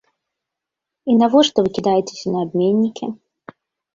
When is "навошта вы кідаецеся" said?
1.19-2.27